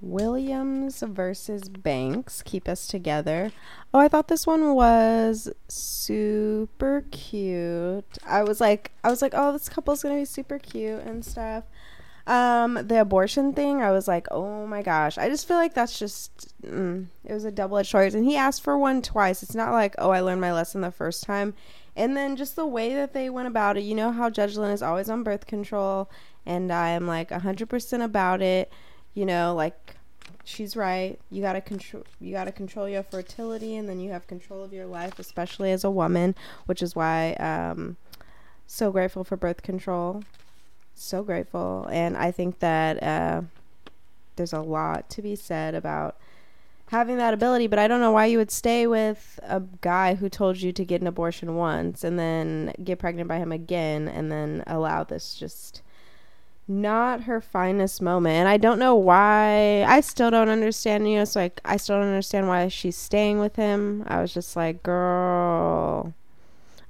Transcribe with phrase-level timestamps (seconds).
[0.00, 3.52] Williams versus Banks, Keep Us Together.
[3.92, 8.18] Oh, I thought this one was super cute.
[8.26, 11.64] I was like, I was like, oh, this couple's gonna be super cute and stuff.
[12.26, 15.18] Um, the abortion thing, I was like, oh my gosh.
[15.18, 18.14] I just feel like that's just, mm, it was a double edged sword.
[18.14, 19.42] And he asked for one twice.
[19.42, 21.54] It's not like, oh, I learned my lesson the first time.
[21.94, 24.70] And then just the way that they went about it, you know how Judge Lynn
[24.70, 26.10] is always on birth control,
[26.46, 28.72] and I am like 100% about it.
[29.14, 29.96] You know, like
[30.44, 31.18] she's right.
[31.30, 32.04] You gotta control.
[32.20, 35.84] You gotta control your fertility, and then you have control of your life, especially as
[35.84, 36.34] a woman.
[36.66, 37.96] Which is why, um,
[38.66, 40.22] so grateful for birth control
[40.94, 41.88] so grateful.
[41.90, 43.42] And I think that uh,
[44.36, 46.16] there's a lot to be said about
[46.88, 50.28] having that ability, but I don't know why you would stay with a guy who
[50.28, 54.30] told you to get an abortion once and then get pregnant by him again and
[54.30, 55.82] then allow this just
[56.80, 58.34] not her finest moment.
[58.34, 59.84] And I don't know why.
[59.84, 63.38] I still don't understand, you know, so like I still don't understand why she's staying
[63.38, 64.04] with him.
[64.06, 66.14] I was just like, girl.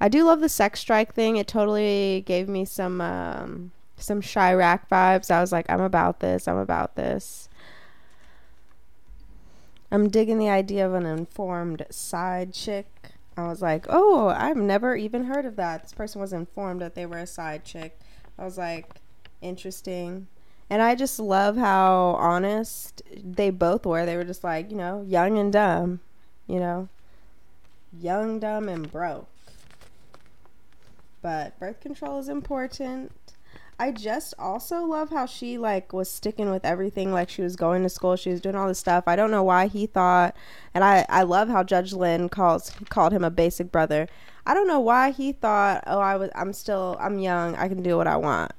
[0.00, 1.36] I do love the sex strike thing.
[1.36, 5.30] It totally gave me some um some Chiraq vibes.
[5.30, 6.48] I was like, I'm about this.
[6.48, 7.48] I'm about this.
[9.90, 12.86] I'm digging the idea of an informed side chick.
[13.36, 15.82] I was like, oh, I've never even heard of that.
[15.82, 17.98] This person was informed that they were a side chick.
[18.38, 19.00] I was like,
[19.42, 20.28] interesting.
[20.70, 24.06] And I just love how honest they both were.
[24.06, 26.00] They were just like, you know, young and dumb,
[26.46, 26.88] you know,
[28.00, 29.28] young, dumb, and broke.
[31.20, 33.12] But birth control is important.
[33.78, 37.82] I just also love how she like was sticking with everything like she was going
[37.82, 40.36] to school she was doing all this stuff I don't know why he thought
[40.72, 44.08] and I I love how Judge Lynn calls called him a basic brother
[44.46, 47.82] I don't know why he thought oh I was I'm still I'm young I can
[47.82, 48.52] do what I want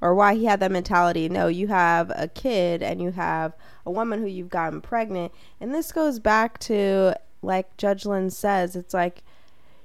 [0.00, 1.28] or why he had that mentality.
[1.28, 3.52] No you have a kid and you have
[3.84, 5.32] a woman who you've gotten pregnant.
[5.60, 9.22] And this goes back to like Judge Lynn says it's like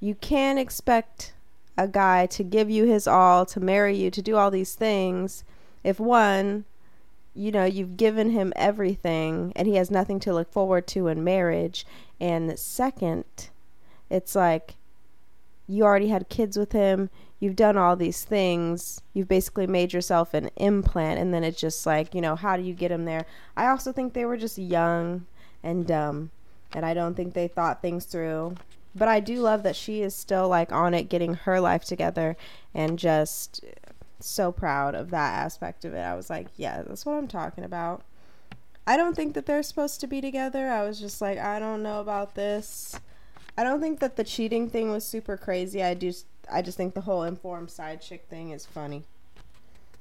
[0.00, 1.32] you can't expect
[1.76, 5.44] a guy to give you his all, to marry you, to do all these things,
[5.84, 6.64] if one,
[7.34, 11.22] you know, you've given him everything and he has nothing to look forward to in
[11.22, 11.86] marriage,
[12.20, 13.24] and second,
[14.10, 14.74] it's like
[15.68, 20.34] you already had kids with him, you've done all these things, you've basically made yourself
[20.34, 23.26] an implant, and then it's just like, you know, how do you get him there?
[23.56, 25.26] I also think they were just young
[25.62, 26.30] and dumb,
[26.72, 28.56] and I don't think they thought things through
[28.94, 32.36] but I do love that she is still like on it, getting her life together,
[32.74, 33.64] and just
[34.20, 36.00] so proud of that aspect of it.
[36.00, 38.02] I was like, yeah, that's what I'm talking about.
[38.86, 40.68] I don't think that they're supposed to be together.
[40.68, 42.98] I was just like, I don't know about this.
[43.58, 45.82] I don't think that the cheating thing was super crazy.
[45.82, 49.02] I just I just think the whole informed side chick thing is funny.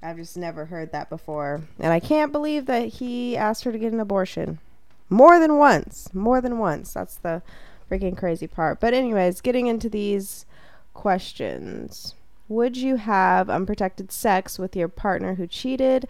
[0.00, 1.62] I've just never heard that before.
[1.80, 4.60] And I can't believe that he asked her to get an abortion.
[5.08, 6.14] More than once.
[6.14, 6.92] More than once.
[6.92, 7.42] That's the
[7.90, 8.78] freaking crazy part.
[8.78, 10.46] But, anyways, getting into these
[10.94, 12.14] questions.
[12.48, 16.06] Would you have unprotected sex with your partner who cheated?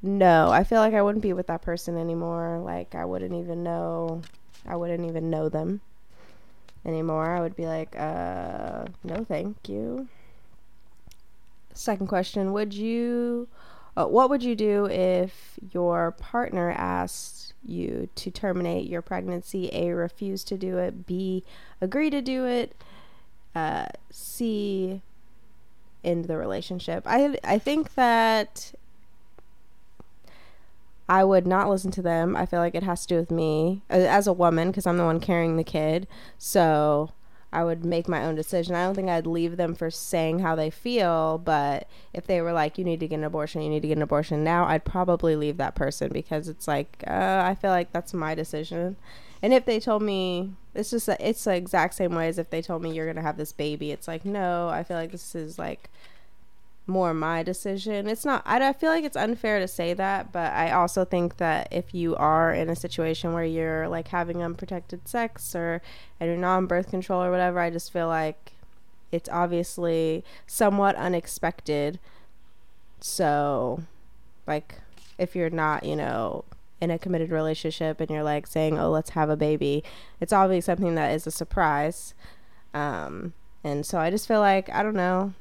[0.00, 2.60] No, I feel like I wouldn't be with that person anymore.
[2.64, 4.22] Like, I wouldn't even know.
[4.64, 5.82] I wouldn't even know them
[6.84, 7.36] anymore.
[7.36, 10.08] I would be like, uh, no, thank you.
[11.72, 13.48] Second question Would you.
[13.96, 19.70] Uh, what would you do if your partner asked you to terminate your pregnancy.
[19.72, 21.06] A, refuse to do it.
[21.06, 21.44] B,
[21.80, 22.74] agree to do it.
[23.54, 25.00] Uh, C,
[26.02, 27.04] end the relationship.
[27.06, 28.72] I I think that
[31.08, 32.34] I would not listen to them.
[32.34, 34.96] I feel like it has to do with me uh, as a woman because I'm
[34.96, 36.06] the one carrying the kid.
[36.38, 37.10] So
[37.52, 38.74] I would make my own decision.
[38.74, 42.52] I don't think I'd leave them for saying how they feel, but if they were
[42.52, 44.84] like, you need to get an abortion, you need to get an abortion now, I'd
[44.84, 48.96] probably leave that person because it's like, uh, I feel like that's my decision.
[49.40, 52.60] And if they told me, it's just, it's the exact same way as if they
[52.60, 53.92] told me you're going to have this baby.
[53.92, 55.90] It's like, no, I feel like this is like
[56.86, 58.06] more my decision.
[58.06, 61.38] It's not, I, I feel like it's unfair to say that, but I also think
[61.38, 65.80] that if you are in a situation where you're like having unprotected sex or
[66.20, 68.52] and you're not on birth control or whatever, I just feel like
[69.10, 72.00] it's obviously somewhat unexpected.
[73.00, 73.82] So,
[74.46, 74.80] like,
[75.18, 76.44] if you're not, you know,
[76.80, 79.82] in a committed relationship and you're like saying, oh, let's have a baby,
[80.20, 82.12] it's obviously something that is a surprise.
[82.74, 83.32] Um,
[83.62, 85.32] and so I just feel like, I don't know,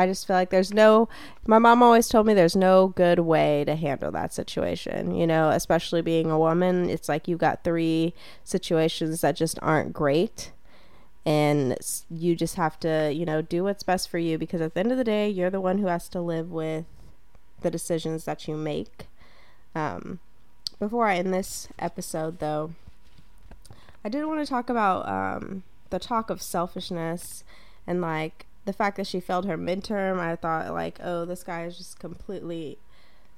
[0.00, 1.10] I just feel like there's no,
[1.46, 5.50] my mom always told me there's no good way to handle that situation, you know,
[5.50, 6.88] especially being a woman.
[6.88, 10.52] It's like you've got three situations that just aren't great.
[11.26, 11.76] And
[12.10, 14.90] you just have to, you know, do what's best for you because at the end
[14.90, 16.86] of the day, you're the one who has to live with
[17.60, 19.06] the decisions that you make.
[19.74, 20.18] Um,
[20.78, 22.72] before I end this episode, though,
[24.02, 27.44] I did want to talk about um, the talk of selfishness
[27.86, 30.18] and like the fact that she failed her midterm.
[30.18, 32.78] I thought like, oh, this guy is just completely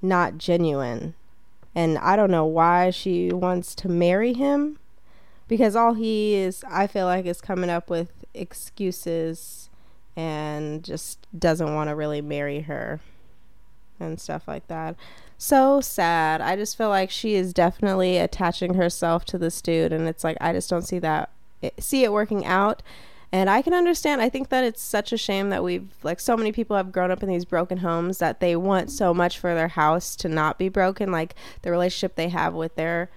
[0.00, 1.14] not genuine,
[1.74, 4.78] and I don't know why she wants to marry him
[5.48, 9.70] because all he is, I feel like, is coming up with excuses
[10.16, 13.00] and just doesn't want to really marry her
[14.00, 14.96] and stuff like that.
[15.36, 16.40] So sad.
[16.40, 20.36] I just feel like she is definitely attaching herself to this dude, and it's like
[20.40, 21.30] I just don't see that
[21.78, 22.82] see it working out.
[23.30, 24.22] And I can understand.
[24.22, 27.10] I think that it's such a shame that we've like so many people have grown
[27.10, 30.58] up in these broken homes that they want so much for their house to not
[30.58, 33.10] be broken, like the relationship they have with their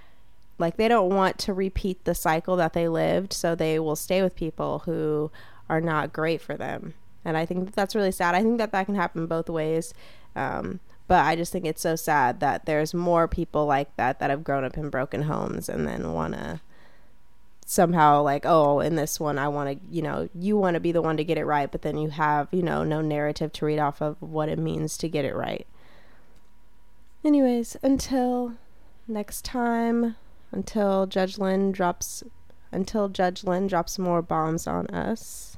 [0.57, 4.21] like they don't want to repeat the cycle that they lived, so they will stay
[4.21, 5.31] with people who
[5.69, 6.93] are not great for them.
[7.23, 8.35] And I think that that's really sad.
[8.35, 9.93] I think that that can happen both ways.
[10.35, 14.29] Um, but I just think it's so sad that there's more people like that that
[14.29, 16.61] have grown up in broken homes and then want to
[17.71, 20.91] somehow like oh in this one i want to you know you want to be
[20.91, 23.65] the one to get it right but then you have you know no narrative to
[23.65, 25.65] read off of what it means to get it right.
[27.23, 28.55] Anyways until
[29.07, 30.17] next time
[30.51, 32.25] until judge lynn drops
[32.73, 35.55] until judge lynn drops more bombs on us